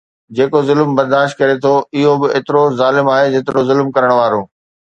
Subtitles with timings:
[0.37, 4.43] جيڪو ظلم برداشت ڪري ٿو اهو به ايترو ظالم آهي جيترو ظلم ڪرڻ وارو